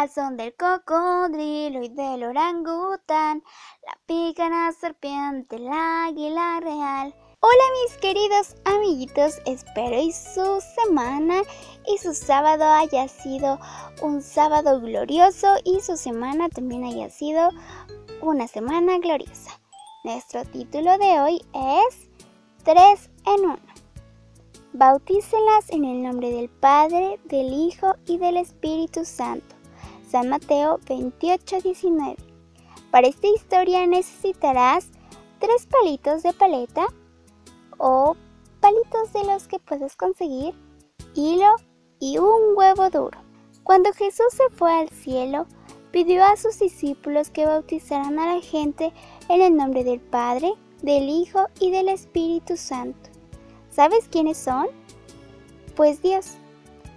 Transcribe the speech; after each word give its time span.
al 0.00 0.08
son 0.08 0.38
del 0.38 0.54
cocodrilo 0.54 1.82
y 1.82 1.90
del 1.90 2.24
orangután, 2.24 3.42
la 3.86 3.98
pícara 4.06 4.72
serpiente, 4.72 5.56
el 5.56 5.68
águila 5.70 6.58
real. 6.60 7.14
Hola 7.40 7.64
mis 7.84 7.98
queridos 7.98 8.56
amiguitos, 8.64 9.42
espero 9.44 10.00
y 10.00 10.10
su 10.12 10.62
semana 10.74 11.42
y 11.86 11.98
su 11.98 12.14
sábado 12.14 12.64
haya 12.64 13.08
sido 13.08 13.58
un 14.00 14.22
sábado 14.22 14.80
glorioso 14.80 15.56
y 15.64 15.80
su 15.82 15.98
semana 15.98 16.48
también 16.48 16.84
haya 16.84 17.10
sido 17.10 17.50
una 18.22 18.48
semana 18.48 18.98
gloriosa. 19.00 19.60
Nuestro 20.04 20.46
título 20.46 20.96
de 20.96 21.20
hoy 21.20 21.42
es 21.52 22.08
3 22.64 23.10
en 23.26 23.44
1. 23.44 23.58
Bautícelas 24.72 25.68
en 25.68 25.84
el 25.84 26.02
nombre 26.02 26.30
del 26.30 26.48
Padre, 26.48 27.20
del 27.24 27.52
Hijo 27.52 27.96
y 28.06 28.16
del 28.16 28.38
Espíritu 28.38 29.04
Santo. 29.04 29.59
San 30.10 30.28
Mateo 30.28 30.80
28, 30.88 31.60
19. 31.62 32.16
Para 32.90 33.06
esta 33.06 33.28
historia 33.28 33.86
necesitarás 33.86 34.88
tres 35.38 35.66
palitos 35.66 36.24
de 36.24 36.32
paleta 36.32 36.88
o 37.78 38.16
palitos 38.58 39.12
de 39.12 39.24
los 39.24 39.46
que 39.46 39.60
puedes 39.60 39.94
conseguir, 39.94 40.52
hilo 41.14 41.54
y 42.00 42.18
un 42.18 42.56
huevo 42.56 42.90
duro. 42.90 43.20
Cuando 43.62 43.92
Jesús 43.92 44.26
se 44.32 44.50
fue 44.56 44.72
al 44.72 44.88
cielo, 44.88 45.46
pidió 45.92 46.24
a 46.24 46.36
sus 46.36 46.58
discípulos 46.58 47.30
que 47.30 47.46
bautizaran 47.46 48.18
a 48.18 48.34
la 48.34 48.40
gente 48.40 48.92
en 49.28 49.42
el 49.42 49.56
nombre 49.56 49.84
del 49.84 50.00
Padre, 50.00 50.54
del 50.82 51.08
Hijo 51.08 51.46
y 51.60 51.70
del 51.70 51.88
Espíritu 51.88 52.56
Santo. 52.56 53.10
¿Sabes 53.70 54.08
quiénes 54.10 54.38
son? 54.38 54.66
Pues 55.76 56.02
Dios. 56.02 56.32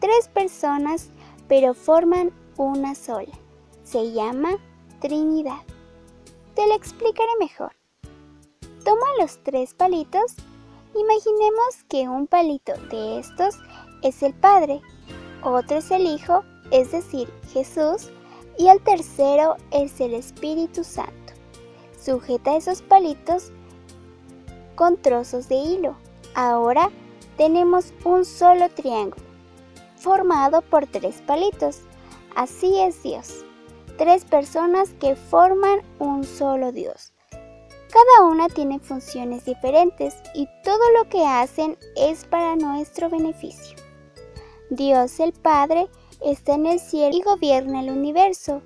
Tres 0.00 0.26
personas, 0.26 1.10
pero 1.46 1.72
forman 1.72 2.32
una 2.56 2.94
sola. 2.94 3.38
Se 3.84 4.12
llama 4.12 4.58
Trinidad. 5.00 5.62
Te 6.54 6.66
lo 6.66 6.74
explicaré 6.74 7.30
mejor. 7.38 7.72
Toma 8.84 9.06
los 9.20 9.42
tres 9.42 9.74
palitos 9.74 10.36
Imaginemos 10.98 11.84
que 11.90 12.08
un 12.08 12.26
palito 12.26 12.72
de 12.90 13.18
estos 13.18 13.56
es 14.02 14.22
el 14.22 14.32
Padre, 14.32 14.80
otro 15.42 15.76
es 15.76 15.90
el 15.90 16.06
Hijo, 16.06 16.42
es 16.70 16.92
decir, 16.92 17.28
Jesús, 17.52 18.10
y 18.58 18.68
el 18.68 18.80
tercero 18.80 19.56
es 19.72 20.00
el 20.00 20.14
Espíritu 20.14 20.84
Santo. 20.84 21.34
Sujeta 22.00 22.56
esos 22.56 22.80
palitos 22.80 23.52
con 24.74 24.96
trozos 24.96 25.50
de 25.50 25.56
hilo. 25.56 25.96
Ahora 26.34 26.90
tenemos 27.36 27.92
un 28.04 28.24
solo 28.24 28.70
triángulo, 28.70 29.22
formado 29.96 30.62
por 30.62 30.86
tres 30.86 31.22
palitos. 31.26 31.82
Así 32.36 32.78
es 32.78 33.02
Dios. 33.02 33.46
Tres 33.96 34.26
personas 34.26 34.90
que 35.00 35.16
forman 35.16 35.80
un 35.98 36.22
solo 36.22 36.70
Dios. 36.70 37.14
Cada 37.30 38.26
una 38.26 38.50
tiene 38.50 38.78
funciones 38.78 39.46
diferentes 39.46 40.14
y 40.34 40.46
todo 40.62 40.78
lo 40.98 41.08
que 41.08 41.24
hacen 41.24 41.78
es 41.96 42.26
para 42.26 42.54
nuestro 42.54 43.08
beneficio. 43.08 43.78
Dios 44.68 45.18
el 45.18 45.32
Padre 45.32 45.88
está 46.22 46.56
en 46.56 46.66
el 46.66 46.78
cielo 46.78 47.16
y 47.16 47.22
gobierna 47.22 47.80
el 47.80 47.88
universo. 47.88 48.60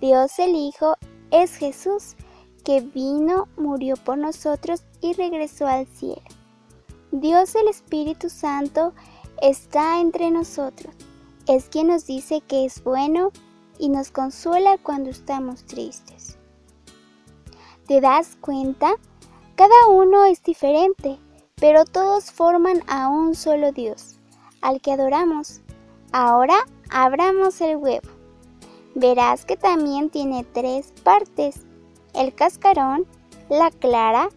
Dios 0.00 0.36
el 0.40 0.56
Hijo 0.56 0.96
es 1.30 1.54
Jesús, 1.54 2.16
que 2.64 2.80
vino, 2.80 3.46
murió 3.56 3.94
por 3.94 4.18
nosotros 4.18 4.82
y 5.00 5.12
regresó 5.12 5.68
al 5.68 5.86
cielo. 5.86 6.24
Dios 7.12 7.54
el 7.54 7.68
Espíritu 7.68 8.28
Santo 8.28 8.92
está 9.40 10.00
entre 10.00 10.32
nosotros. 10.32 10.92
Es 11.46 11.68
quien 11.68 11.88
nos 11.88 12.06
dice 12.06 12.40
que 12.40 12.64
es 12.64 12.82
bueno 12.82 13.30
y 13.78 13.90
nos 13.90 14.10
consuela 14.10 14.78
cuando 14.78 15.10
estamos 15.10 15.64
tristes. 15.66 16.38
¿Te 17.86 18.00
das 18.00 18.38
cuenta? 18.40 18.94
Cada 19.54 19.88
uno 19.88 20.24
es 20.24 20.42
diferente, 20.42 21.18
pero 21.56 21.84
todos 21.84 22.30
forman 22.30 22.82
a 22.86 23.08
un 23.08 23.34
solo 23.34 23.72
Dios, 23.72 24.18
al 24.62 24.80
que 24.80 24.92
adoramos. 24.92 25.60
Ahora 26.12 26.56
abramos 26.88 27.60
el 27.60 27.76
huevo. 27.76 28.08
Verás 28.94 29.44
que 29.44 29.58
también 29.58 30.08
tiene 30.08 30.44
tres 30.44 30.92
partes, 31.02 31.60
el 32.14 32.34
cascarón, 32.34 33.06
la 33.50 33.70
clara, 33.70 34.30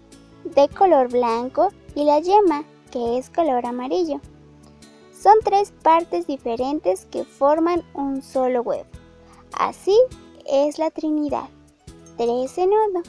de 0.43 0.67
color 0.67 1.09
blanco, 1.09 1.69
y 1.95 2.03
la 2.03 2.19
yema, 2.19 2.63
que 2.91 3.17
es 3.17 3.29
color 3.29 3.65
amarillo. 3.65 4.19
Son 5.19 5.33
tres 5.43 5.73
partes 5.81 6.27
diferentes 6.27 7.05
que 7.05 7.23
forman 7.23 7.83
un 7.93 8.21
solo 8.21 8.61
huevo. 8.61 8.85
Así 9.57 9.97
es 10.45 10.77
la 10.77 10.91
Trinidad. 10.91 11.49
Tres 12.17 12.57
en 12.57 12.69
uno. 12.69 13.01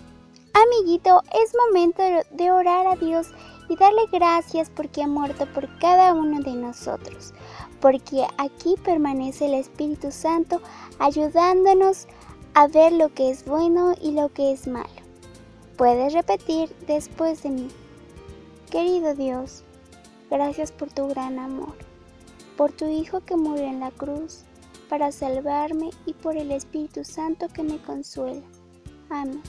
Amiguito, 0.54 1.22
es 1.32 1.54
momento 1.66 2.02
de 2.30 2.50
orar 2.50 2.86
a 2.86 2.96
Dios 2.96 3.28
y 3.68 3.76
darle 3.76 4.06
gracias 4.10 4.70
porque 4.70 5.02
ha 5.02 5.06
muerto 5.06 5.46
por 5.52 5.68
cada 5.78 6.14
uno 6.14 6.40
de 6.40 6.52
nosotros, 6.52 7.34
porque 7.80 8.26
aquí 8.38 8.74
permanece 8.82 9.46
el 9.46 9.54
Espíritu 9.54 10.10
Santo 10.10 10.62
ayudándonos 10.98 12.08
a 12.54 12.66
ver 12.66 12.92
lo 12.92 13.12
que 13.12 13.30
es 13.30 13.44
bueno 13.44 13.94
y 14.00 14.12
lo 14.12 14.30
que 14.30 14.52
es 14.52 14.66
malo. 14.66 14.88
Puedes 15.76 16.14
repetir 16.14 16.74
después 16.86 17.42
de 17.42 17.50
mí. 17.50 17.68
Querido 18.70 19.14
Dios, 19.14 19.62
gracias 20.30 20.72
por 20.72 20.90
tu 20.90 21.06
gran 21.08 21.38
amor, 21.38 21.74
por 22.58 22.72
tu 22.72 22.86
Hijo 22.86 23.20
que 23.20 23.36
murió 23.36 23.62
en 23.62 23.78
la 23.78 23.92
cruz 23.92 24.40
para 24.88 25.12
salvarme 25.12 25.90
y 26.06 26.12
por 26.12 26.36
el 26.36 26.50
Espíritu 26.50 27.04
Santo 27.04 27.46
que 27.48 27.62
me 27.62 27.78
consuela. 27.78 28.42
Amén. 29.08 29.40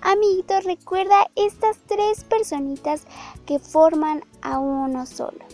Amiguitos, 0.00 0.64
recuerda 0.64 1.30
estas 1.36 1.76
tres 1.86 2.24
personitas 2.24 3.04
que 3.44 3.58
forman 3.58 4.24
a 4.40 4.58
uno 4.58 5.04
solo, 5.04 5.44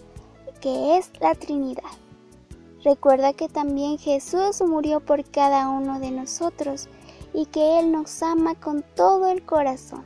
que 0.60 0.96
es 0.96 1.10
la 1.20 1.34
Trinidad. 1.34 1.82
Recuerda 2.84 3.32
que 3.32 3.48
también 3.48 3.98
Jesús 3.98 4.62
murió 4.62 5.00
por 5.00 5.28
cada 5.28 5.68
uno 5.68 5.98
de 5.98 6.12
nosotros 6.12 6.88
y 7.34 7.46
que 7.46 7.80
Él 7.80 7.90
nos 7.90 8.22
ama 8.22 8.54
con 8.54 8.84
todo 8.94 9.26
el 9.26 9.44
corazón. 9.44 10.04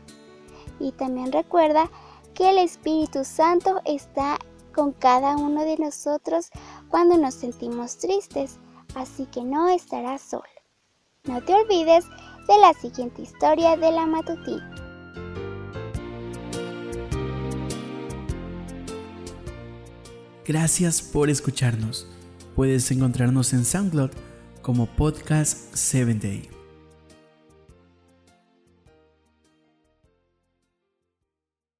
Y 0.78 0.92
también 0.92 1.32
recuerda 1.32 1.90
que 2.32 2.48
el 2.48 2.56
Espíritu 2.56 3.24
Santo 3.24 3.82
está 3.84 4.38
con 4.80 4.92
cada 4.92 5.36
uno 5.36 5.62
de 5.62 5.76
nosotros 5.76 6.48
cuando 6.88 7.18
nos 7.18 7.34
sentimos 7.34 7.98
tristes, 7.98 8.56
así 8.94 9.26
que 9.26 9.42
no 9.42 9.68
estarás 9.68 10.22
solo. 10.22 10.44
No 11.24 11.44
te 11.44 11.52
olvides 11.52 12.06
de 12.48 12.58
la 12.58 12.72
siguiente 12.72 13.20
historia 13.20 13.76
de 13.76 13.92
la 13.92 14.06
matutina. 14.06 14.74
Gracias 20.46 21.02
por 21.02 21.28
escucharnos. 21.28 22.06
Puedes 22.56 22.90
encontrarnos 22.90 23.52
en 23.52 23.66
SoundCloud 23.66 24.12
como 24.62 24.86
Podcast 24.86 25.74
7 25.74 26.14
Day. 26.14 26.59